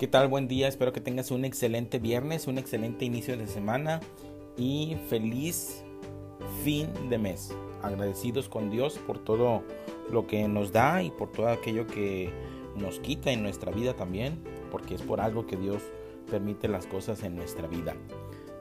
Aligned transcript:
¿Qué 0.00 0.08
tal? 0.08 0.28
Buen 0.28 0.48
día, 0.48 0.66
espero 0.66 0.94
que 0.94 1.02
tengas 1.02 1.30
un 1.30 1.44
excelente 1.44 1.98
viernes, 1.98 2.46
un 2.46 2.56
excelente 2.56 3.04
inicio 3.04 3.36
de 3.36 3.46
semana 3.46 4.00
y 4.56 4.96
feliz 5.10 5.84
fin 6.64 6.88
de 7.10 7.18
mes. 7.18 7.54
Agradecidos 7.82 8.48
con 8.48 8.70
Dios 8.70 8.98
por 9.06 9.18
todo 9.18 9.62
lo 10.10 10.26
que 10.26 10.48
nos 10.48 10.72
da 10.72 11.02
y 11.02 11.10
por 11.10 11.30
todo 11.30 11.48
aquello 11.48 11.86
que 11.86 12.32
nos 12.76 12.98
quita 13.00 13.30
en 13.30 13.42
nuestra 13.42 13.72
vida 13.72 13.92
también, 13.92 14.42
porque 14.70 14.94
es 14.94 15.02
por 15.02 15.20
algo 15.20 15.46
que 15.46 15.58
Dios 15.58 15.82
permite 16.30 16.66
las 16.66 16.86
cosas 16.86 17.22
en 17.22 17.36
nuestra 17.36 17.68
vida. 17.68 17.94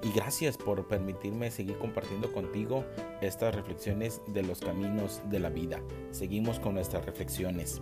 Y 0.03 0.11
gracias 0.11 0.57
por 0.57 0.89
permitirme 0.89 1.51
seguir 1.51 1.77
compartiendo 1.77 2.33
contigo 2.33 2.83
estas 3.21 3.55
reflexiones 3.55 4.21
de 4.27 4.43
los 4.43 4.59
caminos 4.59 5.21
de 5.29 5.39
la 5.39 5.49
vida. 5.49 5.79
Seguimos 6.11 6.59
con 6.59 6.73
nuestras 6.73 7.05
reflexiones. 7.05 7.81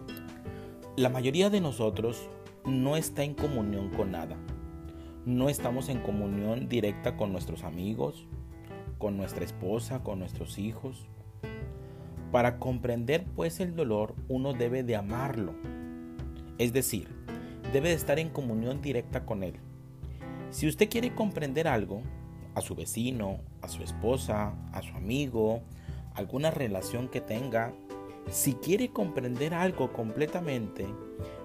La 0.96 1.10
mayoría 1.10 1.50
de 1.50 1.62
nosotros 1.62 2.28
no 2.68 2.98
está 2.98 3.24
en 3.24 3.34
comunión 3.34 3.90
con 3.90 4.12
nada. 4.12 4.36
No 5.26 5.50
estamos 5.50 5.88
en 5.90 6.02
comunión 6.02 6.68
directa 6.68 7.16
con 7.16 7.32
nuestros 7.32 7.64
amigos, 7.64 8.28
con 8.98 9.16
nuestra 9.16 9.46
esposa, 9.46 10.04
con 10.04 10.20
nuestros 10.20 10.60
hijos. 10.60 11.08
Para 12.32 12.60
comprender 12.60 13.26
pues 13.36 13.62
el 13.62 13.74
dolor 13.76 14.16
uno 14.28 14.54
debe 14.54 14.84
de 14.84 14.98
amarlo. 14.98 15.54
Es 16.58 16.74
decir, 16.74 17.08
debe 17.72 17.90
de 17.90 17.96
estar 17.96 18.20
en 18.20 18.30
comunión 18.30 18.82
directa 18.82 19.26
con 19.26 19.44
él. 19.44 19.56
Si 20.50 20.68
usted 20.68 20.90
quiere 20.90 21.16
comprender 21.16 21.68
algo, 21.68 22.02
a 22.54 22.62
su 22.62 22.76
vecino, 22.76 23.40
a 23.62 23.70
su 23.70 23.84
esposa, 23.84 24.56
a 24.74 24.82
su 24.82 24.94
amigo, 24.96 25.62
alguna 26.16 26.52
relación 26.52 27.08
que 27.08 27.22
tenga, 27.22 27.74
si 28.30 28.54
quiere 28.54 28.90
comprender 28.90 29.54
algo 29.54 29.94
completamente, 29.94 30.86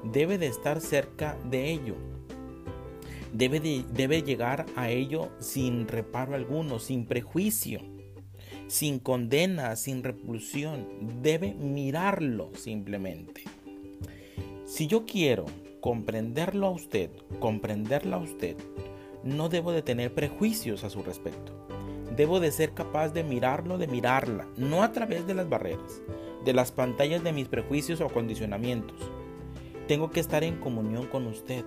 debe 0.02 0.38
de 0.38 0.46
estar 0.48 0.80
cerca 0.80 1.38
de 1.48 1.70
ello. 1.70 1.97
Debe, 3.33 3.61
debe 3.61 4.22
llegar 4.22 4.66
a 4.77 4.91
ello 4.91 5.30
sin 5.38 5.88
reparo 5.88 6.34
alguno, 6.34 6.78
sin 6.78 7.06
prejuicio, 7.06 7.80
sin 8.66 8.98
condena, 8.98 9.77
sin 9.77 10.03
repulsión. 10.03 11.22
Debe 11.22 11.55
mirarlo 11.55 12.50
simplemente. 12.55 13.44
Si 14.66 14.86
yo 14.86 15.05
quiero 15.06 15.47
comprenderlo 15.80 16.66
a 16.66 16.70
usted, 16.70 17.10
comprenderla 17.38 18.16
a 18.16 18.20
usted, 18.20 18.56
no 19.25 19.48
debo 19.48 19.72
de 19.72 19.83
tener 19.83 20.14
prejuicios 20.14 20.84
a 20.84 20.91
su 20.91 21.03
respecto. 21.03 21.53
Debo 22.16 22.41
de 22.41 22.53
ser 22.53 22.72
capaz 22.75 23.10
de 23.10 23.25
mirarlo, 23.25 23.78
de 23.78 23.86
mirarla, 23.86 24.47
no 24.56 24.83
a 24.83 24.92
través 24.92 25.27
de 25.27 25.34
las 25.34 25.48
barreras, 25.48 26.03
de 26.44 26.52
las 26.52 26.72
pantallas 26.72 27.22
de 27.22 27.32
mis 27.32 27.48
prejuicios 27.48 28.00
o 28.00 28.08
condicionamientos. 28.08 28.96
Tengo 29.88 30.10
que 30.10 30.20
estar 30.20 30.44
en 30.44 30.58
comunión 30.58 31.06
con 31.06 31.26
usted, 31.26 31.64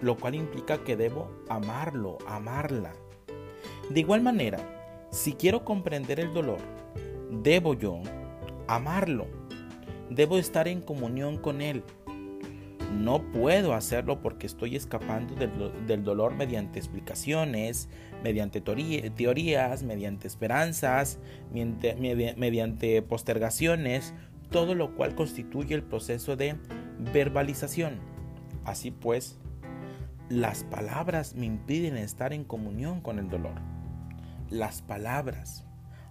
lo 0.00 0.16
cual 0.16 0.34
implica 0.34 0.84
que 0.84 0.96
debo 0.96 1.30
amarlo, 1.48 2.18
amarla. 2.26 2.92
De 3.88 4.00
igual 4.00 4.22
manera, 4.22 5.08
si 5.10 5.34
quiero 5.34 5.64
comprender 5.64 6.20
el 6.20 6.32
dolor, 6.32 6.58
debo 7.30 7.74
yo 7.74 8.00
amarlo. 8.66 9.26
Debo 10.10 10.38
estar 10.38 10.68
en 10.68 10.80
comunión 10.80 11.38
con 11.38 11.62
él. 11.62 11.84
No 12.92 13.22
puedo 13.32 13.72
hacerlo 13.72 14.20
porque 14.20 14.46
estoy 14.46 14.76
escapando 14.76 15.34
del, 15.34 16.04
dolor 16.04 16.34
mediante 16.34 16.78
explicaciones, 16.78 17.88
mediante 18.22 18.60
teorías, 18.60 19.82
mediante 19.82 20.28
esperanzas, 20.28 21.18
mediante, 21.52 23.02
postergaciones, 23.02 24.14
todo 24.50 24.74
lo 24.74 24.94
cual 24.94 25.14
constituye 25.14 25.74
el 25.74 25.82
proceso 25.82 26.36
de 26.36 26.56
verbalización. 27.12 27.98
Así 28.64 28.90
pues, 28.90 29.38
las 30.28 30.64
palabras 30.64 31.34
me 31.34 31.46
impiden 31.46 31.96
estar 31.96 32.32
en 32.32 32.44
comunión 32.44 33.00
con 33.00 33.18
el 33.18 33.28
dolor. 33.28 33.54
Las 34.50 34.82
palabras, 34.82 35.64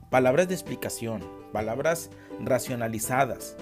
palabras 0.10 0.48
de 0.48 0.56
explicación, 0.56 1.22
palabras 1.54 2.10
racionalizadas, 2.40 3.56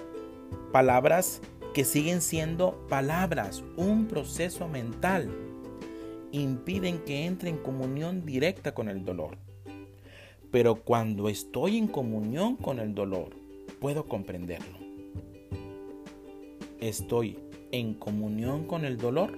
palabras 0.72 1.42
que 1.74 1.86
siguen 1.86 2.22
siendo 2.22 2.88
palabras, 2.90 3.64
un 3.78 4.08
proceso 4.08 4.68
mental, 4.68 5.30
impiden 6.32 7.00
que 7.00 7.26
entre 7.26 7.50
en 7.50 7.58
comunión 7.58 8.26
directa 8.26 8.74
con 8.74 8.90
el 8.90 9.06
dolor. 9.06 9.38
Pero 10.52 10.76
cuando 10.84 11.30
estoy 11.30 11.78
en 11.78 11.88
comunión 11.88 12.56
con 12.56 12.80
el 12.80 12.96
dolor, 12.96 13.36
puedo 13.80 14.06
comprenderlo. 14.06 14.80
Estoy 16.80 17.38
en 17.72 17.94
comunión 17.94 18.66
con 18.66 18.86
el 18.86 18.98
dolor 18.98 19.38